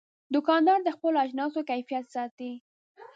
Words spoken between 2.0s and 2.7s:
ساتي.